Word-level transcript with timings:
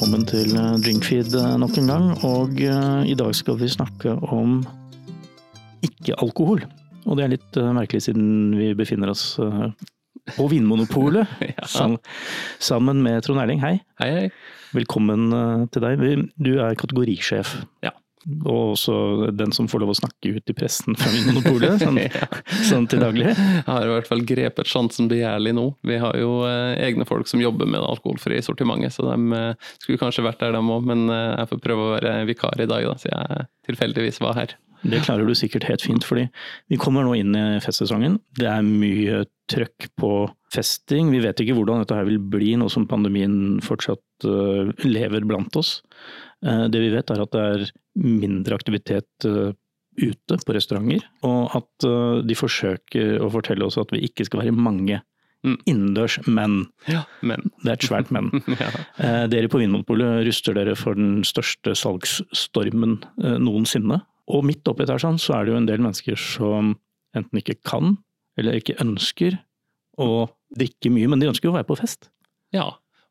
velkommen 0.00 0.22
til 0.24 0.54
eh, 0.56 0.76
Drinkfeed 0.80 1.34
eh, 1.36 1.56
nok 1.60 1.74
en 1.76 1.90
gang. 1.90 2.04
Og 2.24 2.56
eh, 2.64 3.02
i 3.12 3.12
dag 3.12 3.34
skal 3.36 3.58
vi 3.60 3.66
snakke 3.68 4.14
om 4.32 4.62
ikke-alkohol. 5.84 6.62
Og 7.04 7.18
det 7.18 7.24
er 7.26 7.32
litt 7.34 7.58
merkelig 7.76 8.06
siden 8.06 8.54
vi 8.56 8.70
befinner 8.78 9.12
oss 9.12 9.34
på 9.36 10.46
Vinmonopolet 10.48 11.28
Ja. 11.50 11.68
sammen 12.64 13.02
med 13.04 13.26
Trond 13.26 13.42
Erling. 13.44 13.60
Hei. 13.60 13.74
Hei, 14.00 14.08
hei. 14.16 14.24
Velkommen 14.72 15.28
til 15.68 15.84
deg. 15.84 16.24
Du 16.40 16.54
er 16.64 16.80
kategorisjef. 16.80 17.58
Ja. 17.84 17.92
Og 18.44 18.74
også 18.74 18.94
den 19.32 19.52
som 19.56 19.68
får 19.70 19.80
lov 19.80 19.92
å 19.94 19.96
snakke 19.96 20.34
ut 20.36 20.52
i 20.52 20.54
pressen 20.56 20.96
fra 20.98 21.08
Vinmonopolet, 21.14 21.80
sånn, 21.80 22.00
Ja. 22.20 22.28
sånn 22.68 22.84
til 22.90 23.00
daglig. 23.00 23.30
Jeg 23.32 23.64
har 23.68 23.86
i 23.86 23.92
hvert 23.94 24.10
fall 24.10 24.24
grepet 24.28 24.68
sjansen 24.68 25.08
begjærlig 25.08 25.54
nå. 25.56 25.66
Vi 25.88 25.96
har 26.02 26.18
jo 26.20 26.34
eh, 26.48 26.74
egne 26.84 27.06
folk 27.08 27.30
som 27.30 27.40
jobber 27.40 27.64
med 27.70 27.80
det 27.80 27.88
alkoholfrie 27.88 28.42
sortimentet, 28.44 28.92
så 28.96 29.08
de 29.08 29.16
eh, 29.38 29.70
skulle 29.80 30.00
kanskje 30.02 30.26
vært 30.26 30.42
der, 30.44 30.52
de 30.58 30.60
òg. 30.60 30.84
Men 30.92 31.06
eh, 31.08 31.36
jeg 31.40 31.52
får 31.54 31.62
prøve 31.64 31.86
å 31.86 31.94
være 31.96 32.16
vikar 32.28 32.60
i 32.60 32.68
dag, 32.68 32.84
da, 32.92 32.98
så 33.00 33.08
jeg 33.08 33.46
tilfeldigvis 33.70 34.20
var 34.24 34.36
her. 34.42 34.56
Det 34.82 35.02
klarer 35.04 35.26
du 35.28 35.34
sikkert 35.36 35.66
helt 35.68 35.82
fint, 35.84 36.04
fordi 36.06 36.26
vi 36.72 36.78
kommer 36.80 37.04
nå 37.04 37.14
inn 37.18 37.34
i 37.36 37.44
festsesongen. 37.60 38.18
Det 38.38 38.46
er 38.48 38.62
mye 38.64 39.24
trøkk 39.50 39.90
på 40.00 40.10
festing. 40.54 41.10
Vi 41.12 41.20
vet 41.24 41.42
ikke 41.42 41.56
hvordan 41.58 41.82
dette 41.82 41.98
her 41.98 42.06
vil 42.08 42.20
bli 42.32 42.54
nå 42.60 42.70
som 42.72 42.86
pandemien 42.90 43.58
fortsatt 43.64 44.26
eh, 44.28 44.70
lever 44.86 45.26
blant 45.28 45.56
oss. 45.60 45.80
Eh, 46.46 46.64
det 46.72 46.80
vi 46.86 46.92
vet 46.94 47.10
er 47.12 47.20
at 47.26 47.34
det 47.36 47.44
er 47.50 47.66
mindre 48.00 48.56
aktivitet 48.56 49.28
eh, 49.28 49.52
ute 50.00 50.40
på 50.46 50.54
restauranter, 50.56 51.02
og 51.26 51.56
at 51.58 51.86
de 52.24 52.34
forsøker 52.38 53.18
å 53.20 53.28
fortelle 53.34 53.66
oss 53.66 53.76
at 53.76 53.90
vi 53.92 54.04
ikke 54.06 54.24
skal 54.28 54.46
være 54.46 54.54
mange 54.56 55.02
Mm. 55.40 55.56
innendørs, 55.64 56.18
men. 56.28 56.66
Ja, 56.84 57.06
men. 57.24 57.46
Det 57.64 57.70
er 57.70 57.78
et 57.78 57.86
svært 57.88 58.10
men. 58.12 58.26
ja. 58.60 58.66
Eh, 59.00 59.22
Dere 59.32 59.48
på 59.48 59.60
Vinmonopolet 59.62 60.26
ruster 60.26 60.52
dere 60.56 60.74
for 60.76 60.98
den 60.98 61.22
største 61.24 61.72
salgsstormen 61.80 62.98
eh, 63.24 63.38
noensinne. 63.40 64.02
Og 64.30 64.44
midt 64.46 64.68
oppi 64.70 64.86
der 64.88 65.00
sånn, 65.02 65.18
så 65.20 65.38
er 65.38 65.46
det 65.46 65.54
jo 65.54 65.60
en 65.60 65.68
del 65.68 65.82
mennesker 65.82 66.18
som 66.20 66.76
enten 67.16 67.40
ikke 67.40 67.58
kan, 67.66 67.96
eller 68.38 68.60
ikke 68.60 68.78
ønsker 68.82 69.40
å 70.00 70.28
drikke 70.56 70.92
mye, 70.92 71.08
men 71.10 71.22
de 71.22 71.28
ønsker 71.30 71.48
jo 71.48 71.54
å 71.54 71.58
være 71.58 71.70
på 71.70 71.80
fest. 71.82 72.12
ja. 72.54 72.70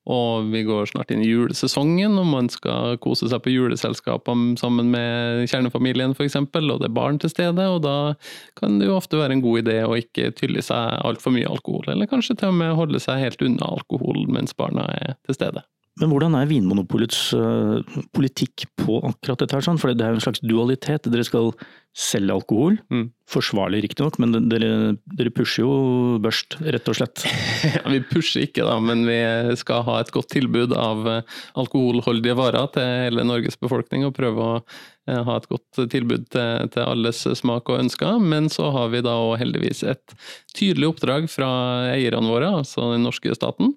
Og 0.09 0.47
vi 0.49 0.63
går 0.65 0.87
snart 0.89 1.11
inn 1.13 1.21
i 1.21 1.27
julesesongen, 1.27 2.15
og 2.17 2.25
man 2.31 2.47
skal 2.49 2.95
kose 3.03 3.27
seg 3.29 3.43
på 3.45 3.51
juleselskaper 3.51 4.55
sammen 4.57 4.89
med 4.93 5.43
kjernefamilien 5.51 6.15
f.eks., 6.15 6.37
og 6.39 6.79
det 6.81 6.87
er 6.87 6.95
barn 6.95 7.19
til 7.21 7.29
stede, 7.29 7.67
og 7.69 7.83
da 7.85 8.15
kan 8.57 8.79
det 8.79 8.87
jo 8.89 8.95
ofte 8.97 9.19
være 9.19 9.37
en 9.37 9.43
god 9.43 9.61
idé 9.61 9.81
å 9.85 9.97
ikke 9.99 10.31
tylle 10.39 10.63
seg 10.65 10.95
altfor 11.05 11.35
mye 11.35 11.51
alkohol, 11.51 11.91
eller 11.93 12.09
kanskje 12.09 12.39
til 12.39 12.49
og 12.49 12.57
med 12.61 12.77
holde 12.79 13.03
seg 13.03 13.21
helt 13.21 13.43
unna 13.45 13.69
alkohol 13.75 14.23
mens 14.31 14.55
barna 14.57 14.87
er 14.95 15.19
til 15.27 15.37
stede. 15.37 15.65
Men 15.99 16.11
hvordan 16.13 16.35
er 16.39 16.47
Vinmonopolets 16.47 17.33
eh, 17.35 17.99
politikk 18.15 18.65
på 18.79 19.01
akkurat 19.09 19.41
dette 19.43 19.57
her 19.57 19.65
sånn? 19.65 19.79
For 19.81 19.91
det 19.91 20.05
er 20.05 20.13
jo 20.13 20.19
en 20.21 20.23
slags 20.23 20.43
dualitet. 20.43 21.09
Dere 21.11 21.25
skal 21.27 21.51
selge 21.97 22.35
alkohol, 22.37 22.79
Mm. 22.89 23.09
Forsvarlig 23.29 23.83
riktignok, 23.85 24.17
men 24.21 24.33
dere, 24.49 24.95
dere 25.17 25.33
pusher 25.33 25.63
jo 25.63 26.19
børst, 26.23 26.57
rett 26.65 26.89
og 26.89 26.97
slett. 26.97 27.25
Ja, 27.65 27.83
vi 27.93 28.01
pusher 28.09 28.45
ikke, 28.47 28.65
da, 28.65 28.77
men 28.83 29.05
vi 29.07 29.19
skal 29.59 29.85
ha 29.87 29.99
et 30.01 30.13
godt 30.15 30.31
tilbud 30.33 30.73
av 30.77 31.09
eh, 31.09 31.35
alkoholholdige 31.59 32.37
varer 32.39 32.71
til 32.75 32.87
hele 33.05 33.27
Norges 33.27 33.59
befolkning, 33.61 34.07
og 34.07 34.15
prøve 34.17 34.45
å 34.45 34.55
eh, 34.57 35.21
ha 35.27 35.37
et 35.37 35.49
godt 35.51 35.83
tilbud 35.93 36.29
til, 36.33 36.69
til 36.73 36.85
alles 36.85 37.21
smak 37.39 37.69
og 37.69 37.83
ønsker. 37.83 38.17
Men 38.21 38.49
så 38.53 38.71
har 38.75 38.89
vi 38.93 39.03
da 39.05 39.17
òg 39.21 39.37
heldigvis 39.43 39.83
et 39.85 40.17
tydelig 40.57 40.93
oppdrag 40.95 41.29
fra 41.31 41.49
eierne 41.93 42.29
våre, 42.29 42.49
altså 42.63 42.91
den 42.95 43.05
norske 43.05 43.33
staten, 43.37 43.75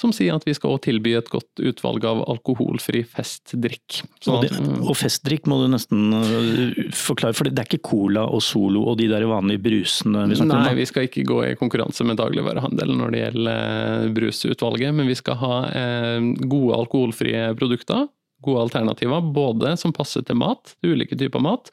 som 0.00 0.12
sier 0.14 0.36
at 0.36 0.44
vi 0.48 0.54
skal 0.56 0.74
òg 0.74 0.82
tilby 0.86 1.14
et 1.18 1.30
godt 1.32 1.60
utvalg 1.60 2.04
av 2.08 2.22
alkoholfri 2.28 3.04
festdrikk. 3.08 4.02
Så, 4.20 4.36
Og, 4.38 4.44
det, 4.44 4.52
og 4.80 4.96
festdrikk 4.98 5.48
må 5.50 5.60
du 5.62 5.68
nesten 5.72 6.16
øh, 6.16 6.82
forklare, 6.96 7.36
for 7.36 7.48
det 7.48 7.60
er 7.60 7.68
ikke 7.68 7.84
Cola 7.92 8.26
og 8.28 8.44
Solo 8.44 8.85
og 8.86 8.98
de 9.00 9.08
der 9.10 9.24
vanlige 9.26 9.62
brusene 9.64 10.26
vi 10.30 10.38
snakker 10.38 10.62
Nei, 10.62 10.74
om? 10.74 10.80
vi 10.80 10.88
skal 10.88 11.08
ikke 11.08 11.24
gå 11.26 11.40
i 11.48 11.54
konkurranse 11.58 12.06
med 12.06 12.20
dagligvarehandel 12.20 12.92
når 12.94 13.14
det 13.14 13.22
gjelder 13.22 13.62
eh, 14.04 14.10
brusutvalget, 14.16 14.94
men 14.94 15.10
vi 15.10 15.16
skal 15.18 15.40
ha 15.42 15.56
eh, 15.70 16.28
gode 16.46 16.78
alkoholfrie 16.78 17.48
produkter. 17.58 18.06
Gode 18.44 18.66
alternativer, 18.66 19.24
både 19.34 19.72
som 19.80 19.94
passer 19.96 20.22
til 20.28 20.36
mat, 20.38 20.74
til 20.76 20.92
ulike 20.92 21.16
typer 21.18 21.40
mat, 21.42 21.70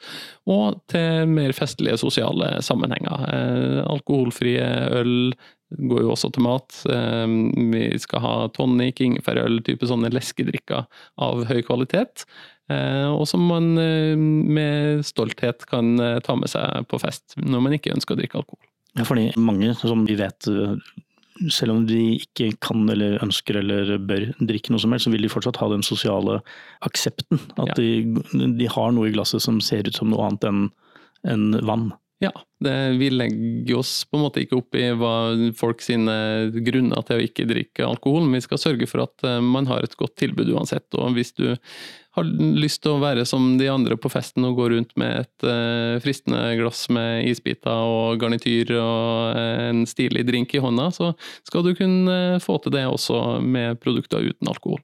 og 0.48 0.80
til 0.90 1.28
mer 1.28 1.52
festlige 1.54 1.98
sosiale 2.00 2.54
sammenhenger. 2.64 3.26
Eh, 3.28 3.82
alkoholfrie 3.84 4.64
øl 4.96 5.34
går 5.74 6.04
jo 6.04 6.14
også 6.14 6.30
til 6.30 6.44
mat. 6.46 6.76
Vi 7.74 7.84
skal 7.98 8.20
ha 8.22 8.34
tonic, 8.54 9.00
ingefærøl, 9.02 9.58
type 9.66 9.88
sånne 9.90 10.12
leskedrikker 10.14 10.84
av 11.24 11.42
høy 11.48 11.64
kvalitet. 11.66 12.22
Eh, 12.72 13.08
og 13.12 13.26
som 13.28 13.42
man 13.44 13.74
eh, 13.76 14.14
med 14.16 15.02
stolthet 15.04 15.66
kan 15.68 15.98
eh, 16.00 16.20
ta 16.24 16.36
med 16.38 16.48
seg 16.48 16.86
på 16.88 17.00
fest 17.02 17.36
når 17.36 17.60
man 17.66 17.74
ikke 17.76 17.92
ønsker 17.92 18.16
å 18.16 18.20
drikke 18.22 18.40
alkohol. 18.40 18.62
Ja, 18.96 19.04
fordi 19.04 19.26
mange 19.36 19.72
som 19.76 20.04
vi 20.06 20.14
vet, 20.16 20.46
selv 21.50 21.72
om 21.74 21.80
de 21.88 21.98
ikke 22.20 22.52
kan 22.62 22.84
eller 22.88 23.16
ønsker 23.24 23.58
eller 23.58 23.96
bør 23.98 24.28
drikke 24.38 24.70
noe 24.70 24.78
som 24.78 24.94
helst, 24.94 25.08
så 25.08 25.12
vil 25.12 25.26
de 25.26 25.32
fortsatt 25.32 25.58
ha 25.58 25.66
den 25.72 25.82
sosiale 25.82 26.38
aksepten. 26.86 27.40
At 27.58 27.72
Ja. 27.72 27.74
de, 27.74 28.22
de 28.54 28.68
har 28.70 28.94
noe 28.94 29.10
i 29.10 29.14
glasset 29.16 29.42
som 29.42 29.58
ser 29.60 29.82
ut 29.90 29.98
som 29.98 30.12
noe 30.12 30.28
annet 30.28 30.46
enn 30.46 30.64
enn 31.26 31.58
vann. 31.64 31.88
Ja, 32.22 32.30
det, 32.60 32.74
vi 33.00 33.08
legger 33.10 33.80
oss 33.80 34.04
på 34.06 34.16
en 34.16 34.22
måte 34.22 34.40
ikke 34.44 34.60
opp 34.60 34.76
i 34.78 34.86
hva 34.96 35.14
folk 35.58 35.82
sine 35.82 36.14
grunner 36.64 37.02
til 37.04 37.18
å 37.18 37.24
ikke 37.26 37.46
drikke 37.50 37.84
alkohol, 37.88 38.24
men 38.24 38.38
vi 38.38 38.46
skal 38.46 38.60
sørge 38.62 38.88
for 38.88 39.02
at 39.04 39.26
eh, 39.26 39.40
man 39.42 39.66
har 39.68 39.84
et 39.84 39.96
godt 39.98 40.14
tilbud 40.22 40.52
uansett. 40.54 40.86
Og 40.94 41.18
hvis 41.18 41.34
du 41.36 41.50
har 42.14 42.30
lyst 42.30 42.84
til 42.84 42.94
å 42.94 43.02
være 43.02 43.26
som 43.26 43.56
de 43.58 43.66
andre 43.72 43.98
på 43.98 44.12
festen 44.12 44.46
og 44.46 44.60
gå 44.60 44.70
rundt 44.70 44.94
med 45.00 45.24
et 45.24 45.46
uh, 45.48 45.98
fristende 46.02 46.54
glass 46.60 46.86
med 46.94 47.26
isbiter 47.26 47.90
og 47.90 48.22
garnityr 48.22 48.70
og 48.78 49.40
eh, 49.40 49.66
en 49.72 49.82
stilig 49.90 50.22
drink 50.30 50.54
i 50.54 50.62
hånda, 50.62 50.92
så 50.94 51.12
skal 51.42 51.66
du 51.66 51.74
kunne 51.74 52.38
få 52.44 52.60
til 52.62 52.78
det 52.78 52.86
også 52.86 53.40
med 53.42 53.82
produkter 53.82 54.22
uten 54.22 54.54
alkohol. 54.54 54.78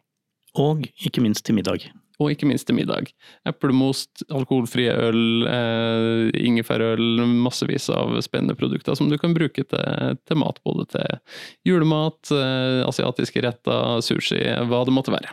Og 0.59 0.83
ikke 1.07 1.23
minst 1.23 1.47
til 1.47 1.61
middag. 1.61 1.87
Og 2.20 2.34
ikke 2.34 2.48
minst 2.48 2.69
til 2.69 2.76
middag. 2.76 3.10
Eplemost, 3.48 4.25
alkoholfrie 4.28 4.92
øl, 5.08 5.47
eh, 5.48 6.28
ingefærøl, 6.36 7.25
massevis 7.47 7.88
av 7.94 8.19
spennende 8.26 8.58
produkter 8.60 8.98
som 8.98 9.08
du 9.08 9.16
kan 9.20 9.34
bruke 9.36 9.64
til, 9.64 10.16
til 10.28 10.41
mat. 10.41 10.60
Både 10.66 10.86
til 10.92 11.20
julemat, 11.64 12.20
eh, 12.34 12.84
asiatiske 12.84 13.44
retter, 13.47 14.04
sushi, 14.04 14.42
hva 14.69 14.84
det 14.84 14.97
måtte 14.97 15.16
være. 15.16 15.32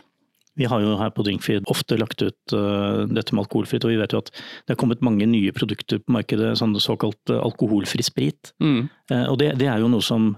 Vi 0.58 0.66
har 0.66 0.82
jo 0.82 0.96
her 0.98 1.12
på 1.14 1.22
Drinkfeed 1.22 1.68
ofte 1.70 1.96
lagt 2.00 2.22
ut 2.24 2.54
uh, 2.56 3.04
dette 3.06 3.34
med 3.34 3.44
alkoholfritt, 3.44 3.84
og 3.86 3.92
vi 3.92 4.00
vet 4.00 4.14
jo 4.14 4.22
at 4.24 4.32
det 4.34 4.74
er 4.74 4.80
kommet 4.80 5.04
mange 5.06 5.28
nye 5.30 5.54
produkter 5.54 6.00
på 6.02 6.16
markedet, 6.16 6.56
sånn 6.58 6.74
såkalt 6.82 7.30
øh, 7.30 7.38
alkoholfri 7.44 8.02
sprit. 8.02 8.50
Mm. 8.62 8.88
Uh, 9.12 9.26
Og 9.30 9.38
det, 9.38 9.52
det 9.62 9.68
er 9.70 9.84
jo 9.84 9.90
noe 9.92 10.02
som 10.02 10.32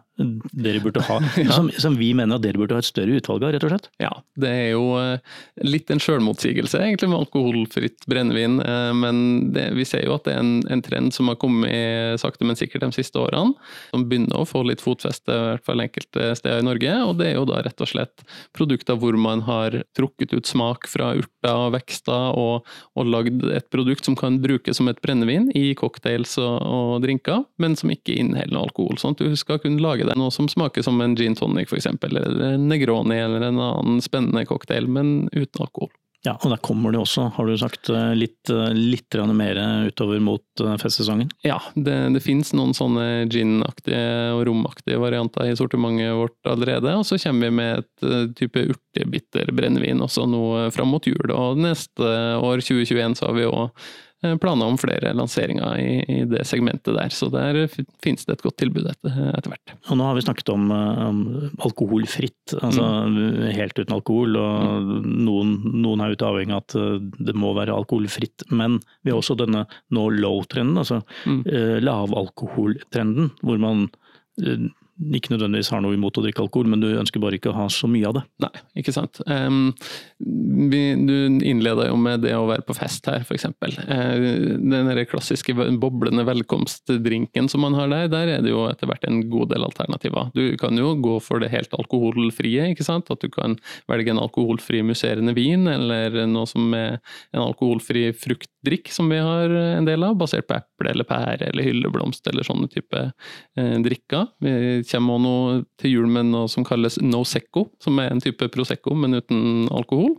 dere 0.53 0.82
burde 0.82 1.03
ha, 1.06 1.19
som, 1.54 1.70
som 1.81 1.97
vi 1.98 2.10
mener 2.16 2.38
at 2.38 2.44
dere 2.44 2.60
burde 2.60 2.76
ha 2.76 2.82
et 2.82 2.88
større 2.88 3.19
utvalg 3.20 3.44
av, 3.47 3.54
rett 3.54 3.66
og 3.66 3.72
slett. 3.72 3.88
Ja, 4.03 4.12
det 4.41 4.50
er 4.50 4.69
jo 4.75 4.84
eh, 5.00 5.36
litt 5.66 5.91
en 5.92 6.03
sjølmotsigelse 6.03 6.81
egentlig 6.82 7.10
med 7.12 7.22
alkoholfritt 7.22 8.06
brennevin, 8.10 8.59
eh, 8.64 8.91
men 8.97 9.22
det, 9.54 9.70
vi 9.78 9.86
ser 9.88 10.04
jo 10.06 10.16
at 10.16 10.26
det 10.28 10.36
er 10.36 10.42
en, 10.44 10.54
en 10.70 10.84
trend 10.84 11.14
som 11.16 11.30
har 11.30 11.38
kommet 11.41 12.20
sakte, 12.20 12.47
men 12.47 12.59
sikkert 12.59 12.84
de 12.84 12.91
siste 12.97 13.20
årene, 13.20 13.54
som 13.91 14.06
begynner 14.09 14.41
å 14.41 14.48
få 14.48 14.62
litt 14.66 14.82
fotfeste, 14.84 15.30
i 15.30 15.47
hvert 15.53 15.66
fall 15.66 15.84
enkelte 15.84 16.32
steder 16.38 16.62
i 16.62 16.66
Norge, 16.66 16.97
og 17.06 17.16
det 17.20 17.30
er 17.30 17.38
jo 17.38 17.47
da 17.48 17.62
rett 17.64 17.84
og 17.84 17.91
slett 17.91 18.25
produkter 18.56 18.98
hvor 19.00 19.16
man 19.20 19.44
har 19.47 19.80
trukket 19.97 20.34
ut 20.36 20.48
smak 20.48 20.88
fra 20.91 21.12
urter 21.19 21.54
og 21.54 21.75
vekster, 21.76 22.36
og, 22.39 22.68
og 22.98 23.10
lagd 23.10 23.44
et 23.50 23.68
produkt 23.72 24.06
som 24.06 24.16
kan 24.18 24.41
brukes 24.42 24.80
som 24.80 24.91
et 24.91 25.00
brennevin 25.04 25.50
i 25.56 25.71
cocktails 25.78 26.36
og, 26.42 26.59
og 26.65 26.94
drinker, 27.04 27.44
men 27.62 27.77
som 27.78 27.92
ikke 27.92 28.16
inneholder 28.21 28.60
alkohol, 28.60 28.98
sånn 29.00 29.16
at 29.16 29.24
du 29.24 29.39
skal 29.39 29.60
kunne 29.62 29.83
lage 29.83 30.06
deg 30.10 30.21
noe 30.21 30.34
som 30.34 30.51
smaker 30.51 30.84
som 30.86 31.01
en 31.01 31.16
gin 31.18 31.39
tonic 31.39 31.72
eksempel, 31.77 32.18
eller 32.21 32.57
en 32.57 32.68
Negroni 32.71 33.18
eller 33.22 33.48
en 33.48 33.62
annen 33.62 34.04
spennende 34.04 34.45
cocktail, 34.48 34.91
men 34.91 35.28
uten 35.33 35.65
alkohol. 35.65 35.92
Ja, 36.21 36.34
og 36.36 36.51
der 36.53 36.60
kommer 36.60 36.92
det 36.92 37.01
også, 37.01 37.30
har 37.33 37.48
du 37.48 37.54
sagt, 37.57 37.89
øh, 37.89 38.10
litt, 38.12 38.51
øh, 38.53 38.74
litt 38.77 39.16
mer 39.33 39.57
utover 39.89 40.21
mot 40.21 40.60
øh, 40.60 40.74
festsesongen. 40.77 41.30
Ja, 41.47 41.57
det, 41.72 41.95
det 42.12 42.21
finnes 42.21 42.53
noen 42.53 42.74
sånne 42.77 43.24
gin-aktige 43.33 44.03
og 44.34 44.45
romaktige 44.51 45.01
varianter 45.01 45.48
i 45.48 45.57
sortimentet 45.57 46.13
vårt 46.18 46.36
allerede, 46.45 46.92
og 46.92 47.06
så 47.09 47.16
kommer 47.22 47.48
vi 47.48 47.56
med 47.56 47.80
et 47.80 48.36
type 48.36 48.66
urtebitter 48.74 49.48
brennevin 49.56 50.04
også 50.04 50.28
nå 50.28 50.45
fram 50.77 50.92
mot 50.92 51.09
jul, 51.09 51.33
og 51.33 51.56
neste 51.65 52.13
år, 52.36 52.60
2021, 52.60 53.16
så 53.16 53.30
har 53.30 53.41
vi 53.41 53.48
òg 53.48 53.89
planer 54.20 54.68
om 54.68 54.76
flere 54.80 55.12
lanseringer 55.16 55.78
i, 55.80 55.92
i 56.04 56.18
det 56.28 56.42
segmentet 56.48 56.92
der, 56.96 57.12
så 57.14 57.30
der 57.32 57.62
finnes 58.04 58.26
det 58.28 58.34
et 58.36 58.42
godt 58.44 58.58
tilbud 58.60 58.88
etter, 58.90 59.14
etter 59.32 59.54
hvert. 59.54 59.72
Og 59.88 59.96
nå 59.96 60.08
har 60.08 60.18
vi 60.18 60.24
snakket 60.26 60.52
om, 60.52 60.66
øh, 60.74 61.00
om 61.06 61.20
alkoholfritt, 61.64 62.56
altså 62.60 62.84
helt 63.56 63.78
uten 63.80 63.96
alkohol, 63.96 64.36
og 64.40 65.00
noen, 65.06 65.54
noen 65.80 66.04
er 66.04 66.12
ute 66.16 66.28
avhengig 66.28 66.56
av 66.56 66.64
at 66.66 66.76
øh, 66.80 66.98
det 67.30 67.36
må 67.38 67.54
være 67.56 67.76
alkoholfritt. 67.76 68.44
Men 68.52 68.80
vi 69.04 69.14
har 69.14 69.22
også 69.22 69.38
denne 69.40 69.64
no 69.90 70.08
low-trenden, 70.12 70.78
altså 70.84 71.00
Mm. 71.26 71.42
lavalkoholtrenden, 71.84 73.30
hvor 73.44 73.58
man 73.60 73.88
ikke 75.00 75.32
nødvendigvis 75.32 75.70
har 75.72 75.80
noe 75.84 75.97
imot 75.97 76.18
å 76.20 76.24
drikke 76.24 76.42
alkohol, 76.44 76.68
men 76.70 76.82
du 76.82 76.88
ønsker 76.92 77.22
bare 77.22 77.38
ikke 77.38 77.52
å 77.52 77.56
ha 77.56 77.66
så 77.72 77.88
mye 77.91 78.08
av 78.08 78.18
det. 78.18 78.22
Nei, 78.44 78.50
ikke 78.82 78.94
sant. 78.94 79.20
Um, 79.26 79.70
vi, 80.20 80.82
du 81.08 81.41
innleda 81.47 81.88
jo 81.88 81.97
med 82.00 82.24
det 82.26 82.34
å 82.36 82.47
være 82.50 82.64
på 82.68 82.76
fest 82.76 83.08
her, 83.08 83.24
f.eks. 83.24 83.48
Uh, 83.48 84.58
den 84.60 84.91
klassiske 85.08 85.54
boblende 85.80 86.26
velkomstdrinken 86.28 87.48
som 87.50 87.64
man 87.64 87.78
har 87.78 87.88
der, 87.92 88.10
der 88.12 88.34
er 88.36 88.44
det 88.44 88.52
jo 88.52 88.66
etter 88.68 88.91
hvert 88.91 89.06
en 89.08 89.22
god 89.32 89.54
del 89.54 89.64
alternativer. 89.66 90.30
Du 90.36 90.44
kan 90.60 90.76
jo 90.78 90.92
gå 91.00 91.16
for 91.24 91.41
det 91.42 91.53
helt 91.54 91.72
alkoholfrie, 91.76 92.70
ikke 92.74 92.86
sant. 92.86 93.10
At 93.10 93.24
du 93.24 93.30
kan 93.32 93.56
velge 93.91 94.12
en 94.12 94.20
alkoholfri 94.22 94.82
musserende 94.86 95.34
vin, 95.36 95.64
eller 95.70 96.20
noe 96.30 96.48
som 96.50 96.74
er 96.76 96.98
en 97.32 97.44
alkoholfri 97.46 98.10
fruktdrikk, 98.16 98.92
som 98.92 99.08
vi 99.10 99.20
har 99.22 99.50
en 99.50 99.88
del 99.88 100.04
av, 100.04 100.18
basert 100.20 100.48
på 100.50 100.58
eple 100.58 100.92
eller 100.92 101.08
pære 101.08 101.50
eller 101.50 101.66
hylleblomst 101.66 102.26
eller 102.30 102.46
sånne 102.46 102.68
type 102.72 103.06
uh, 103.08 103.76
drikker. 103.84 104.28
Vi 104.44 104.54
kommer 104.91 105.16
også 105.16 105.25
noe 105.25 105.63
til 105.81 105.95
jul 105.95 106.10
med 106.10 106.31
noe 106.33 106.51
som 106.51 106.66
kalles 106.66 106.98
no 107.03 107.22
secco, 107.28 107.69
som 107.83 107.98
er 108.03 108.10
en 108.13 108.22
type 108.22 108.48
prosecco, 108.54 108.95
men 108.98 109.19
uten 109.21 109.69
alkohol. 109.72 110.16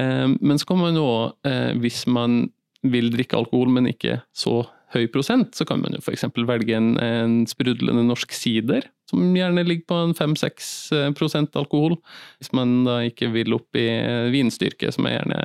Eh, 0.00 0.28
men 0.32 0.60
så 0.60 0.68
kan 0.68 0.82
man 0.82 0.96
nå, 0.98 1.08
eh, 1.48 1.72
hvis 1.82 2.06
man 2.10 2.44
vil 2.82 3.12
drikke 3.14 3.38
alkohol, 3.38 3.70
men 3.70 3.90
ikke 3.92 4.20
så 4.34 4.62
høy 4.92 5.06
prosent, 5.12 5.54
så 5.56 5.66
kan 5.68 5.80
man 5.82 5.94
jo 5.96 6.00
f.eks. 6.02 6.26
velge 6.48 6.76
en, 6.76 6.94
en, 7.00 7.36
sprudlende 7.48 8.04
norsk 8.06 8.34
sider, 8.36 8.86
som 9.08 9.34
gjerne 9.36 9.64
ligger 9.66 9.86
på 9.88 9.98
en 10.06 10.14
5-6 10.16 10.68
eh, 10.96 11.50
alkohol. 11.60 11.98
Hvis 12.40 12.52
man 12.56 12.82
da 12.86 13.00
ikke 13.06 13.30
vil 13.34 13.56
opp 13.56 13.76
i 13.78 13.86
vinstyrke, 14.32 14.92
som 14.94 15.08
er 15.08 15.18
gjerne 15.18 15.40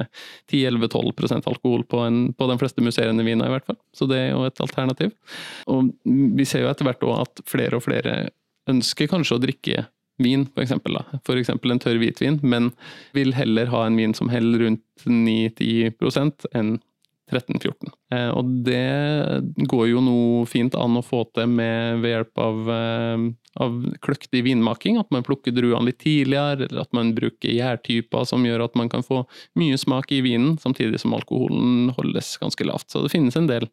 10-11-12 0.51 1.49
alkohol 1.51 1.85
på, 1.87 2.03
en, 2.05 2.21
på, 2.33 2.47
de 2.51 2.57
fleste 2.61 2.83
musserende 2.83 3.25
viner, 3.27 3.49
i 3.49 3.55
hvert 3.55 3.67
fall. 3.67 3.79
Så 3.95 4.07
det 4.09 4.21
er 4.21 4.31
jo 4.31 4.45
et 4.47 4.63
alternativ. 4.63 5.13
Og 5.67 5.93
vi 6.05 6.47
ser 6.47 6.65
jo 6.65 6.71
etter 6.71 6.87
hvert 6.87 7.07
òg 7.07 7.21
at 7.25 7.45
flere 7.47 7.79
og 7.79 7.87
flere 7.87 8.17
ønsker 8.67 9.09
kanskje 9.11 9.37
å 9.37 9.43
drikke 9.43 9.87
vin, 10.17 10.47
for 10.53 10.63
eksempel, 10.63 10.97
da. 10.97 11.19
For 11.27 11.39
eksempel 11.39 11.73
en 11.73 11.81
tørr 11.81 11.99
hvitvin, 12.01 12.39
men 12.41 12.71
vil 13.15 13.35
heller 13.37 13.69
ha 13.73 13.85
en 13.85 13.97
vin 13.99 14.15
som 14.17 14.31
heller 14.33 14.65
rundt 14.65 15.05
9-10% 15.05 16.47
enn 16.57 16.77
13-14. 17.31 17.91
Eh, 18.13 18.29
og 18.31 18.51
det 18.63 19.67
går 19.67 19.87
jo 19.91 20.03
noe 20.03 20.45
fint 20.47 20.75
an 20.79 20.99
å 20.99 21.03
få 21.03 21.25
til 21.35 21.49
med, 21.51 21.99
ved 22.03 22.13
hjelp 22.13 22.41
av, 22.43 22.69
eh, 22.71 23.25
av 23.65 23.79
kløktig 24.05 24.45
vinmaking. 24.47 24.99
At 25.01 25.11
man 25.11 25.25
plukker 25.27 25.55
druene 25.55 25.89
litt 25.89 25.99
tidligere, 26.03 26.69
eller 26.69 26.85
at 26.85 26.95
man 26.95 27.11
bruker 27.17 27.51
gjærtyper 27.51 28.27
som 28.29 28.45
gjør 28.47 28.67
at 28.67 28.77
man 28.79 28.91
kan 28.93 29.03
få 29.03 29.25
mye 29.59 29.79
smak 29.79 30.13
i 30.15 30.21
vinen, 30.25 30.55
samtidig 30.61 31.01
som 31.03 31.17
alkoholen 31.17 31.91
holdes 31.97 32.35
ganske 32.41 32.67
lavt. 32.67 32.89
Så 32.93 33.03
det 33.03 33.13
finnes 33.15 33.35
en 33.39 33.51
del 33.51 33.67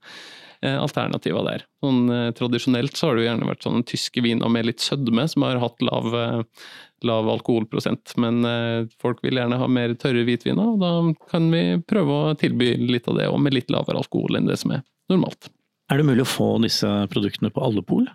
Eh, 0.64 0.78
alternativer 0.80 1.44
der. 1.44 1.64
Sånn, 1.84 2.06
eh, 2.08 2.30
tradisjonelt 2.32 2.96
så 2.96 3.10
har 3.10 3.16
det 3.16 3.24
jo 3.24 3.28
gjerne 3.28 3.48
vært 3.50 3.64
sånne 3.66 3.84
tyske 3.84 4.22
viner 4.24 4.48
med 4.48 4.64
litt 4.64 4.80
sødme, 4.80 5.26
som 5.28 5.44
har 5.44 5.58
hatt 5.60 5.82
lav, 5.84 6.06
eh, 6.16 6.62
lav 7.04 7.28
alkoholprosent. 7.28 8.14
Men 8.16 8.88
folk 9.02 9.20
vil 9.20 9.36
gjerne 9.36 9.58
ha 9.60 9.66
mer 9.68 9.92
tørre 10.00 10.24
hvitviner, 10.24 10.72
og 10.72 10.80
da 10.80 10.92
kan 11.28 11.50
vi 11.52 11.82
prøve 11.84 12.16
å 12.16 12.38
tilby 12.40 12.78
litt 12.80 13.10
av 13.12 13.18
det, 13.18 13.28
og 13.28 13.42
med 13.44 13.52
litt 13.52 13.68
lavere 13.68 14.00
alkohol 14.00 14.38
enn 14.38 14.48
det 14.48 14.56
som 14.56 14.72
er 14.72 14.82
normalt. 15.12 15.50
Er 15.92 16.00
det 16.00 16.06
mulig 16.08 16.24
å 16.24 16.28
få 16.28 16.46
disse 16.62 16.88
produktene 17.12 17.50
på 17.52 17.60
alle 17.60 17.82
pol? 17.84 18.06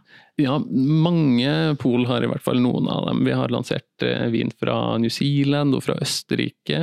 Ja, 0.41 0.55
mange 0.57 1.51
pol 1.77 2.07
har 2.09 2.23
i 2.25 2.29
hvert 2.31 2.41
fall 2.41 2.57
noen 2.63 2.87
av 2.89 3.03
dem. 3.05 3.21
Vi 3.27 3.35
har 3.35 3.51
lansert 3.53 4.05
eh, 4.05 4.25
vin 4.33 4.49
fra 4.57 4.97
New 4.97 5.11
Zealand 5.13 5.77
og 5.77 5.83
fra 5.85 5.99
Østerrike, 6.01 6.79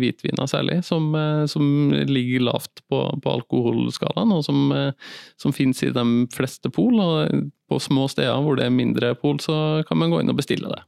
hvitviner 0.00 0.48
særlig, 0.48 0.78
som, 0.86 1.10
eh, 1.18 1.44
som 1.50 1.92
ligger 2.08 2.46
lavt 2.46 2.80
på, 2.88 3.02
på 3.20 3.34
alkoholskalaen, 3.34 4.32
og 4.32 4.46
som, 4.46 4.62
eh, 4.72 5.12
som 5.40 5.52
finnes 5.52 5.84
i 5.84 5.92
de 5.92 6.06
fleste 6.32 6.72
pol. 6.72 6.96
Og 7.04 7.50
på 7.68 7.82
små 7.82 8.08
steder 8.08 8.40
hvor 8.40 8.56
det 8.56 8.70
er 8.70 8.78
mindre 8.78 9.12
pol, 9.20 9.42
så 9.44 9.84
kan 9.88 10.00
man 10.00 10.14
gå 10.14 10.22
inn 10.22 10.32
og 10.32 10.40
bestille 10.40 10.72
det. 10.72 10.80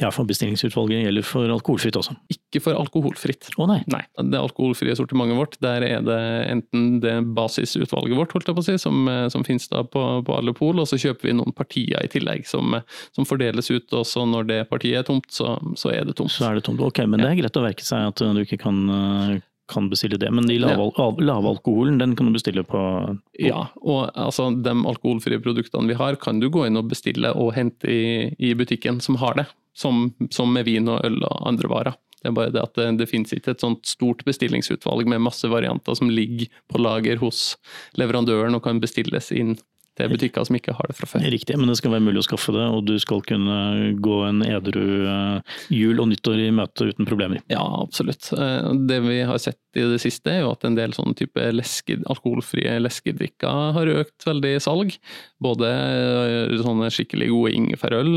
Ja, 0.00 0.08
for 0.10 0.26
bestillingsutvalget 0.26 1.04
gjelder 1.04 1.26
for 1.26 1.50
alkoholfritt 1.54 1.96
også? 1.98 2.16
Ikke 2.32 2.60
for 2.64 2.74
alkoholfritt. 2.78 3.52
Å 3.60 3.66
nei. 3.70 3.78
nei. 3.92 4.02
Det 4.18 4.40
alkoholfrie 4.40 4.96
sortimentet 4.98 5.38
vårt, 5.38 5.54
der 5.62 5.86
er 5.86 6.02
det 6.02 6.18
enten 6.50 6.98
det 7.04 7.14
basisutvalget 7.36 8.18
vårt, 8.18 8.34
holdt 8.34 8.50
jeg 8.50 8.58
på 8.58 8.64
å 8.64 8.66
si, 8.66 8.74
som, 8.82 9.06
eh, 9.10 9.28
som 9.30 9.46
finnes 9.46 9.70
da 9.70 9.84
på, 9.86 10.02
på, 10.26 10.34
alle 10.34 10.54
pol, 10.56 10.82
og 10.82 10.90
så 10.90 10.98
kjøper 10.98 11.30
vi 11.30 11.36
noen 11.38 11.54
partier 11.54 12.02
i 12.02 12.10
tillegg 12.10 12.48
som, 12.50 12.74
som 13.14 13.28
fordeles 13.28 13.70
ut. 13.70 13.86
Og 13.94 14.06
så 14.10 14.26
når 14.26 14.50
det 14.50 14.60
partiet 14.72 15.04
er 15.04 15.06
tomt, 15.06 15.30
så, 15.34 15.54
så, 15.78 15.94
er 15.94 16.08
det 16.08 16.18
tomt. 16.18 16.34
Så 16.34 16.48
er 16.48 16.58
det 16.58 16.66
tomt. 16.66 16.82
Ok, 16.82 17.04
men 17.06 17.22
det 17.22 17.30
er 17.30 17.42
greit 17.44 17.60
å 17.60 17.66
verke 17.66 17.86
seg 17.86 18.10
at 18.10 18.24
du 18.24 18.42
ikke 18.42 18.60
kan 18.66 18.82
eh, 18.90 19.36
kan 19.70 19.88
bestille 19.88 20.18
det, 20.20 20.28
men 20.34 20.46
de 20.48 20.58
lave, 20.60 20.90
ja. 20.98 21.36
alkoholen 21.48 21.98
den 21.98 22.14
kan 22.16 22.28
du 22.28 22.34
bestille 22.36 22.64
på, 22.68 22.80
på, 23.08 23.46
Ja, 23.46 23.66
og 23.80 24.10
altså 24.12 24.50
de 24.52 24.74
alkoholfrie 24.74 25.40
produktene 25.40 25.88
vi 25.88 25.96
har, 25.98 26.18
kan 26.20 26.40
du 26.42 26.50
gå 26.52 26.66
inn 26.68 26.76
og 26.80 26.90
bestille 26.90 27.32
og 27.32 27.54
hente 27.56 27.88
i, 27.88 28.34
i 28.38 28.54
butikken 28.58 29.00
som 29.04 29.16
har 29.22 29.38
det 29.40 29.46
som, 29.74 30.08
som, 30.30 30.52
med 30.54 30.68
vin 30.68 30.88
og 30.88 31.04
øl 31.04 31.20
og 31.24 31.46
andre 31.48 31.70
varer. 31.70 32.00
Det 32.22 32.30
er 32.30 32.36
bare 32.36 32.52
det 32.54 32.62
at 32.62 32.78
det, 32.78 32.86
det 33.02 33.08
finnes 33.10 33.34
ikke 33.36 33.52
et 33.52 33.64
sånt 33.64 33.84
stort 33.88 34.22
bestillingsutvalg 34.24 35.08
med 35.10 35.24
masse 35.26 35.48
varianter 35.50 35.96
som 35.98 36.12
ligger 36.12 36.48
på 36.72 36.80
lager 36.80 37.20
hos 37.20 37.58
leverandøren 38.00 38.56
og 38.56 38.64
kan 38.64 38.80
bestilles 38.80 39.28
inn 39.34 39.58
til 39.98 40.10
butikker 40.10 40.46
som 40.46 40.56
ikke 40.58 40.74
har 40.76 40.90
det 40.90 40.96
fra 40.98 41.08
før. 41.08 41.26
Riktig, 41.34 41.56
men 41.58 41.70
det 41.70 41.76
skal 41.78 41.94
være 41.94 42.04
mulig 42.04 42.22
å 42.22 42.26
skaffe 42.26 42.54
det, 42.54 42.64
og 42.66 42.84
du 42.88 42.94
skal 43.02 43.22
kunne 43.26 43.58
gå 44.02 44.16
en 44.26 44.42
edru 44.46 44.86
eh, 45.10 45.54
jul 45.74 46.02
og 46.02 46.10
nyttår 46.10 46.42
i 46.46 46.48
møte 46.54 46.88
uten 46.90 47.08
problemer. 47.08 47.42
Ja, 47.52 47.62
absolutt. 47.78 48.30
Eh, 48.34 48.72
det 48.88 49.00
vi 49.06 49.20
har 49.26 49.40
sett 49.42 49.60
i 49.74 49.86
det 49.90 50.00
siste, 50.02 50.30
er 50.30 50.44
jo 50.44 50.52
at 50.54 50.66
en 50.66 50.76
del 50.78 50.94
sånne 50.94 51.16
type 51.18 51.46
leske, 51.54 51.98
alkoholfrie 52.10 52.76
leskedrikker 52.82 53.72
har 53.78 53.92
økt 53.94 54.26
veldig 54.26 54.52
i 54.56 54.62
salg. 54.62 54.98
Både 55.42 55.70
eh, 55.70 56.58
sånne 56.62 56.90
skikkelig 56.94 57.30
gode 57.32 57.54
ingefærøl 57.58 58.12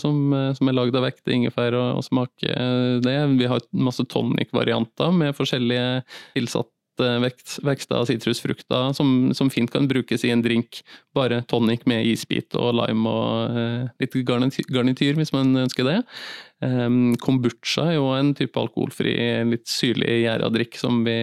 som, 0.00 0.34
som 0.56 0.70
er 0.70 0.76
lagd 0.76 0.96
av 0.96 1.08
vekt 1.08 1.28
ingefær 1.32 1.76
og, 1.76 2.00
og 2.00 2.06
smaker 2.06 3.00
det. 3.04 3.16
Vi 3.40 3.48
har 3.50 3.64
masse 3.76 4.04
tonic-varianter 4.08 5.12
med 5.16 5.36
forskjellige 5.36 6.04
tilsatte 6.36 6.79
vekster 7.00 7.98
av 7.98 8.06
sitrusfrukter 8.08 8.92
som, 8.96 9.30
som, 9.36 9.50
fint 9.50 9.70
kan 9.72 9.88
brukes 9.90 10.24
i 10.24 10.32
en 10.34 10.42
drink. 10.44 10.82
Bare 11.16 11.42
tonic 11.50 11.86
med 11.90 12.06
isbit 12.06 12.54
og 12.58 12.74
lime 12.78 13.10
og 13.10 13.58
eh, 13.58 13.88
litt 14.02 14.16
garnityr, 14.26 15.18
hvis 15.18 15.34
man 15.34 15.64
ønsker 15.64 15.88
det. 15.88 15.98
Um, 16.60 17.14
kombucha 17.16 17.86
er 17.88 17.94
jo 17.96 18.10
en 18.12 18.34
type 18.36 18.60
alkoholfri, 18.60 19.14
litt 19.48 19.64
syrlig 19.70 20.18
gjæra 20.26 20.50
drikk 20.52 20.76
som 20.76 20.98
vi 21.06 21.16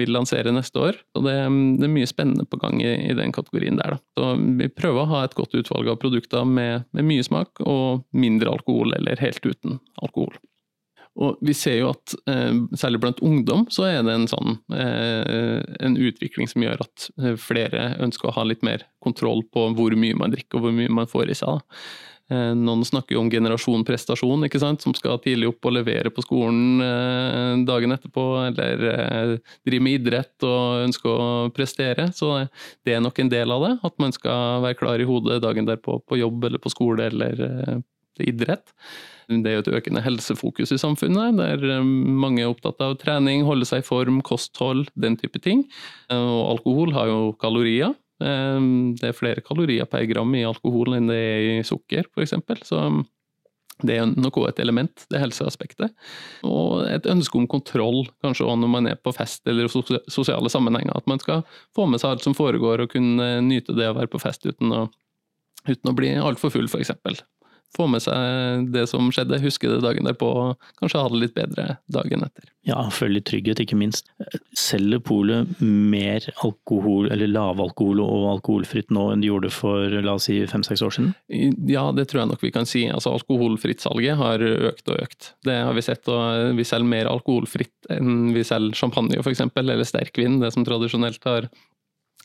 vil 0.00 0.10
lansere 0.16 0.50
neste 0.54 0.82
år. 0.82 0.98
Og 1.14 1.28
det, 1.28 1.36
det 1.78 1.86
er 1.86 1.94
mye 1.94 2.10
spennende 2.10 2.46
på 2.50 2.58
gang 2.60 2.82
i, 2.82 2.92
i 3.06 3.16
den 3.16 3.34
kategorien 3.36 3.78
der. 3.78 3.94
Da. 3.94 4.02
Så 4.18 4.32
vi 4.58 4.70
prøver 4.74 5.04
å 5.04 5.10
ha 5.14 5.24
et 5.24 5.36
godt 5.38 5.54
utvalg 5.54 5.92
av 5.92 6.00
produkter 6.02 6.46
med, 6.46 6.88
med 6.96 7.06
mye 7.06 7.26
smak 7.26 7.62
og 7.62 8.06
mindre 8.10 8.50
alkohol, 8.58 8.96
eller 8.98 9.22
helt 9.22 9.46
uten 9.46 9.78
alkohol. 10.02 10.34
Og 11.18 11.40
vi 11.42 11.54
ser 11.56 11.80
jo 11.80 11.88
at 11.90 12.14
eh, 12.30 12.52
særlig 12.78 13.00
blant 13.02 13.22
ungdom 13.26 13.64
så 13.72 13.88
er 13.88 14.04
det 14.06 14.14
en 14.14 14.28
sånn 14.30 14.54
eh, 14.76 15.58
en 15.82 15.98
utvikling 15.98 16.46
som 16.50 16.62
gjør 16.62 16.84
at 16.86 17.08
eh, 17.18 17.34
flere 17.40 17.96
ønsker 18.04 18.30
å 18.30 18.36
ha 18.38 18.46
litt 18.46 18.62
mer 18.66 18.86
kontroll 19.02 19.42
på 19.50 19.66
hvor 19.74 19.96
mye 19.98 20.18
man 20.18 20.30
drikker 20.34 20.60
og 20.60 20.68
hvor 20.68 20.76
mye 20.76 20.92
man 21.00 21.10
får 21.10 21.32
i 21.32 21.40
seg. 21.42 21.66
Noen 22.30 22.84
snakker 22.86 23.16
jo 23.16 23.24
om 23.24 23.28
generasjon 23.32 23.82
prestasjon, 23.82 24.44
ikke 24.46 24.60
sant? 24.62 24.84
som 24.84 24.92
skal 24.94 25.16
tidlig 25.18 25.48
opp 25.50 25.66
og 25.66 25.72
levere 25.74 26.12
på 26.14 26.22
skolen 26.22 26.78
dagen 27.66 27.90
etterpå, 27.90 28.26
eller 28.44 29.40
drive 29.66 29.82
med 29.82 29.96
idrett 29.96 30.46
og 30.46 30.84
ønske 30.84 31.10
å 31.10 31.24
prestere. 31.50 32.06
Så 32.14 32.36
det 32.86 32.94
er 32.94 33.02
nok 33.02 33.18
en 33.18 33.32
del 33.32 33.50
av 33.50 33.66
det, 33.66 33.72
at 33.82 33.98
man 33.98 34.14
skal 34.14 34.62
være 34.62 34.78
klar 34.78 35.02
i 35.02 35.08
hodet 35.10 35.40
dagen 35.42 35.66
derpå 35.66 35.98
på 36.06 36.20
jobb 36.22 36.46
eller 36.46 36.62
på 36.62 36.70
skole 36.70 37.10
eller 37.10 37.82
idrett. 38.18 38.74
Det 39.30 39.46
er 39.46 39.58
jo 39.58 39.62
et 39.62 39.72
økende 39.78 40.02
helsefokus 40.02 40.72
i 40.74 40.80
samfunnet, 40.80 41.38
der 41.38 41.62
eh, 41.76 41.86
mange 41.86 42.42
er 42.42 42.50
opptatt 42.50 42.80
av 42.82 42.96
trening, 42.98 43.44
holde 43.46 43.68
seg 43.68 43.84
i 43.84 43.86
form, 43.86 44.18
kosthold, 44.26 44.88
den 44.98 45.16
type 45.20 45.38
ting. 45.44 45.64
Eh, 46.10 46.18
og 46.18 46.56
alkohol 46.56 46.94
har 46.96 47.10
jo 47.12 47.20
kalorier. 47.40 47.94
Eh, 48.18 48.58
det 48.98 49.12
er 49.12 49.16
flere 49.16 49.46
kalorier 49.46 49.86
per 49.90 50.08
gram 50.10 50.34
i 50.34 50.46
alkohol 50.48 50.98
enn 50.98 51.10
det 51.12 51.20
er 51.20 51.48
i 51.60 51.64
sukker, 51.66 52.10
f.eks. 52.10 52.34
Så 52.66 52.82
det 53.86 53.96
er 53.96 54.10
nok 54.10 54.42
et 54.48 54.58
element, 54.60 55.06
det 55.12 55.22
helseaspektet. 55.22 55.94
Og 56.44 56.82
et 56.90 57.06
ønske 57.08 57.38
om 57.38 57.46
kontroll, 57.48 58.02
kanskje 58.24 58.48
også 58.48 58.60
når 58.60 58.74
man 58.74 58.90
er 58.90 58.98
på 59.00 59.14
fest 59.16 59.46
eller 59.48 59.70
sosiale 59.70 60.52
sammenhenger. 60.52 60.96
At 60.98 61.08
man 61.08 61.22
skal 61.22 61.46
få 61.76 61.86
med 61.86 62.02
seg 62.02 62.16
alt 62.16 62.26
som 62.26 62.36
foregår 62.36 62.84
og 62.84 62.96
kunne 62.96 63.36
nyte 63.46 63.78
det 63.78 63.88
å 63.88 63.96
være 63.96 64.10
på 64.10 64.20
fest 64.20 64.44
uten 64.48 64.74
å, 64.74 64.88
uten 65.68 65.92
å 65.92 65.96
bli 65.96 66.16
altfor 66.18 66.52
full, 66.52 66.68
f.eks 66.68 66.98
få 67.76 67.86
med 67.90 68.02
seg 68.02 68.70
det 68.74 68.86
som 68.90 69.10
skjedde, 69.14 69.40
huske 69.44 69.70
det 69.70 69.82
dagen 69.84 70.08
derpå 70.08 70.28
og 70.28 70.70
kanskje 70.80 71.02
ha 71.02 71.10
det 71.12 71.20
litt 71.22 71.36
bedre 71.36 71.66
dagen 71.92 72.24
etter. 72.26 72.48
Ja, 72.66 72.82
føle 72.92 73.16
litt 73.16 73.28
trygghet, 73.30 73.62
ikke 73.62 73.78
minst. 73.78 74.10
Selger 74.58 75.00
polet 75.04 75.48
mer 75.62 76.26
alkohol, 76.44 77.08
eller 77.14 77.30
lavalkohol 77.30 78.02
og 78.04 78.26
alkoholfritt 78.34 78.92
nå 78.94 79.06
enn 79.14 79.24
de 79.24 79.30
gjorde 79.30 79.52
for 79.54 79.96
la 80.04 80.16
oss 80.18 80.28
si 80.28 80.40
fem-seks 80.50 80.84
år 80.84 80.96
siden? 80.96 81.14
Ja, 81.70 81.86
det 81.96 82.08
tror 82.10 82.24
jeg 82.24 82.32
nok 82.32 82.44
vi 82.44 82.52
kan 82.54 82.68
si. 82.68 82.84
Altså 82.90 83.14
Alkoholfritt-salget 83.16 84.20
har 84.20 84.44
økt 84.44 84.92
og 84.92 85.00
økt. 85.06 85.32
Det 85.46 85.56
har 85.64 85.76
vi 85.76 85.86
sett. 85.86 86.10
og 86.10 86.58
Vi 86.58 86.66
selger 86.68 86.90
mer 86.90 87.10
alkoholfritt 87.10 87.90
enn 87.96 88.34
vi 88.36 88.44
selger 88.46 88.76
champagne 88.76 89.22
f.eks., 89.22 89.46
eller 89.60 89.84
sterkvin, 89.86 90.40
det 90.42 90.52
som 90.54 90.66
tradisjonelt 90.66 91.24
har 91.28 91.48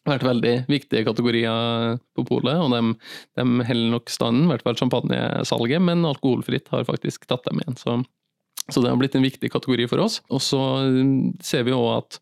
vært 0.05 0.25
veldig 0.25 0.55
viktige 0.69 1.05
kategorier 1.07 2.00
på 2.15 2.25
polet, 2.27 2.59
og 2.62 2.74
de, 2.74 2.81
de 3.39 3.45
holder 3.69 3.93
nok 3.93 4.12
standen, 4.13 4.47
i 4.47 4.53
hvert 4.53 4.65
fall 4.65 4.79
champagnesalget, 4.79 5.83
men 5.83 6.05
alkoholfritt 6.07 6.69
har 6.74 6.88
faktisk 6.88 7.27
tatt 7.29 7.47
dem 7.50 7.62
igjen. 7.62 7.79
Så, 7.79 7.97
så, 8.67 8.81
det 8.81 8.91
har 8.91 9.00
blitt 9.01 9.17
en 9.17 9.25
viktig 9.25 9.51
kategori 9.53 9.88
for 9.91 10.05
oss. 10.05 10.19
Og 10.29 10.43
så 10.43 10.62
ser 11.45 11.65
vi 11.67 11.75
òg 11.75 11.89
at 12.00 12.19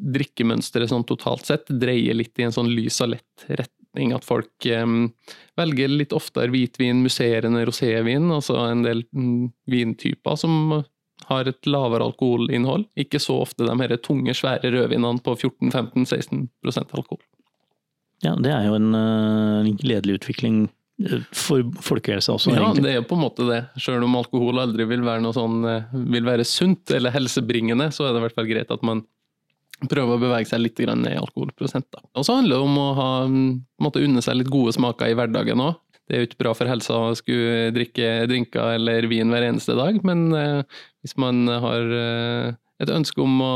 drikkemønsteret 0.00 0.90
sånn 0.90 1.04
totalt 1.08 1.48
sett 1.48 1.68
dreier 1.68 2.16
litt 2.16 2.38
i 2.40 2.46
en 2.46 2.54
sånn 2.54 2.70
lys 2.72 3.02
og 3.04 3.14
lett 3.14 3.46
retning. 3.48 4.14
At 4.16 4.24
folk 4.24 4.68
um, 4.80 5.10
velger 5.60 5.92
litt 5.92 6.14
oftere 6.16 6.52
hvitvin, 6.52 7.02
musserende 7.04 7.66
rosévin, 7.68 8.30
altså 8.32 8.56
en 8.64 8.86
del 8.86 9.04
um, 9.12 9.50
vintyper 9.70 10.40
som 10.40 10.80
har 11.30 11.48
et 11.48 11.68
lavere 11.70 12.06
alkoholinnhold. 12.10 12.88
Ikke 12.98 13.20
så 13.22 13.40
ofte 13.44 13.66
de 13.66 13.76
her 13.82 13.96
tunge, 14.02 14.34
svære 14.36 14.72
rødvinene 14.74 15.22
på 15.24 15.36
14-15-16% 15.38 16.96
alkohol. 16.98 17.22
Ja, 18.24 18.34
det 18.36 18.52
er 18.52 18.66
jo 18.68 18.76
en 18.76 18.90
uh, 18.92 19.70
gledelig 19.80 20.18
utvikling 20.18 20.58
eh, 21.00 21.22
for 21.32 21.64
folkehelsa 21.80 22.34
også, 22.34 22.52
ja, 22.52 22.58
egentlig. 22.60 22.84
det 22.84 22.90
er 22.92 22.98
jo 22.98 23.06
på 23.08 23.16
en 23.16 23.22
måte 23.22 23.46
det. 23.48 23.62
Selv 23.80 24.04
om 24.04 24.18
alkohol 24.18 24.60
aldri 24.60 24.84
vil 24.90 25.06
være 25.06 25.24
noe 25.24 25.36
sånn, 25.36 25.62
eh, 25.70 25.94
vil 26.12 26.28
være 26.28 26.44
sunt 26.48 26.92
eller 26.96 27.14
helsebringende, 27.14 27.88
så 27.96 28.06
er 28.06 28.12
det 28.12 28.20
i 28.20 28.26
hvert 28.26 28.36
fall 28.36 28.50
greit 28.50 28.74
at 28.76 28.84
man 28.84 29.06
prøver 29.88 30.18
å 30.18 30.20
bevege 30.20 30.50
seg 30.50 30.60
litt 30.60 30.82
ned 30.84 31.14
i 31.14 31.16
alkoholprosent. 31.16 31.96
Og 32.12 32.26
så 32.26 32.36
handler 32.36 32.58
det 32.58 32.66
om 32.66 32.80
å 32.82 32.88
ha, 32.98 33.10
måtte 33.80 34.02
unne 34.04 34.20
seg 34.24 34.36
litt 34.36 34.50
gode 34.52 34.74
smaker 34.76 35.08
i 35.08 35.16
hverdagen 35.16 35.62
òg. 35.64 35.78
Det 36.10 36.16
er 36.16 36.24
jo 36.24 36.26
ikke 36.26 36.40
bra 36.42 36.52
for 36.58 36.66
helsa 36.66 36.96
å 36.98 37.12
skulle 37.14 37.68
drikke 37.70 38.24
drinker 38.26 38.72
eller 38.74 39.06
vin 39.06 39.30
hver 39.30 39.44
eneste 39.46 39.76
dag, 39.78 40.00
men 40.02 40.24
eh, 40.34 40.80
hvis 41.04 41.14
man 41.22 41.44
har 41.46 41.92
eh, 41.94 42.48
et 42.82 42.90
ønske 42.90 43.22
om 43.22 43.36
å 43.46 43.52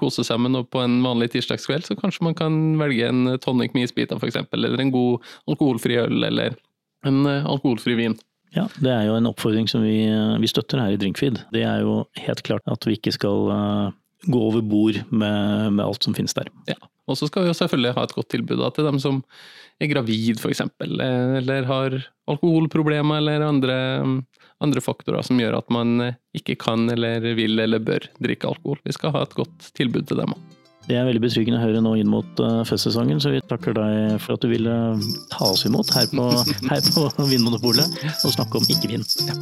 kose 0.00 0.24
seg 0.24 0.40
med 0.40 0.54
noe 0.54 0.64
på 0.64 0.80
en 0.80 0.96
vanlig 1.04 1.28
tirsdagskveld, 1.34 1.84
så 1.84 1.98
kanskje 2.00 2.24
man 2.24 2.38
kan 2.38 2.56
velge 2.80 3.10
en 3.10 3.34
tonic 3.44 3.76
med 3.76 3.90
isbiter 3.90 4.16
f.eks., 4.16 4.40
eller 4.56 4.80
en 4.80 4.94
god 4.94 5.28
alkoholfri 5.52 6.00
øl, 6.00 6.24
eller 6.30 6.56
en 7.04 7.20
eh, 7.28 7.50
alkoholfri 7.52 7.98
vin. 8.00 8.16
Ja, 8.56 8.64
det 8.80 8.94
er 8.94 9.04
jo 9.10 9.18
en 9.18 9.28
oppfordring 9.28 9.68
som 9.68 9.84
vi, 9.84 9.98
vi 10.40 10.48
støtter 10.50 10.80
her 10.80 10.96
i 10.96 10.98
Drinkfeed. 10.98 11.44
Det 11.52 11.66
er 11.68 11.84
jo 11.84 12.00
helt 12.24 12.40
klart 12.48 12.64
at 12.66 12.88
vi 12.88 12.96
ikke 12.96 13.12
skal 13.14 13.52
gå 14.24 14.40
over 14.48 14.64
bord 14.64 14.96
med, 15.12 15.76
med 15.76 15.84
alt 15.84 16.08
som 16.08 16.16
finnes 16.16 16.34
der. 16.34 16.48
Ja, 16.66 16.80
og 17.08 17.18
så 17.18 17.28
skal 17.30 17.44
vi 17.44 17.50
jo 17.50 17.56
selvfølgelig 17.56 17.96
ha 17.96 18.04
et 18.06 18.14
godt 18.16 18.30
tilbud 18.34 18.60
da, 18.60 18.70
til 18.74 18.86
dem 18.88 19.00
som 19.02 19.22
er 19.80 19.90
gravid 19.90 20.40
f.eks., 20.40 20.62
eller 20.84 21.68
har 21.68 21.96
alkoholproblemer 22.30 23.20
eller 23.22 23.46
andre, 23.46 23.76
andre, 24.60 24.84
faktorer 24.84 25.24
som 25.26 25.40
gjør 25.40 25.58
at 25.58 25.72
man 25.72 26.12
ikke 26.36 26.58
kan 26.60 26.86
eller 26.92 27.24
vil 27.38 27.58
eller 27.58 27.82
bør 27.82 28.06
drikke 28.22 28.50
alkohol. 28.52 28.80
Vi 28.84 28.94
skal 28.96 29.14
ha 29.16 29.24
et 29.24 29.36
godt 29.38 29.72
tilbud 29.78 30.06
til 30.10 30.20
dem 30.22 30.36
òg. 30.36 30.48
Det 30.88 30.96
er 30.96 31.04
veldig 31.06 31.20
betryggende 31.22 31.60
å 31.60 31.62
høre 31.62 31.80
nå 31.84 31.92
inn 32.00 32.08
mot 32.10 32.40
uh, 32.42 32.62
festsesongen, 32.66 33.20
så 33.22 33.30
vi 33.34 33.42
takker 33.46 33.76
deg 33.76 34.16
for 34.24 34.34
at 34.34 34.42
du 34.42 34.48
ville 34.50 34.74
ta 35.30 35.50
oss 35.52 35.66
imot 35.68 35.92
her 35.94 36.08
på, 36.10 36.24
her 36.72 36.82
på 36.96 37.28
Vinmonopolet 37.30 38.00
og 38.24 38.34
snakke 38.34 38.58
om 38.58 38.66
ikke-vin. 38.74 39.04
Ja. 39.28 39.36